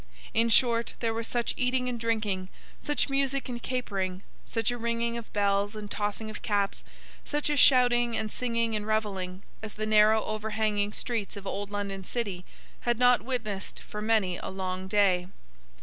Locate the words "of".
5.15-5.31, 6.27-6.41, 11.37-11.45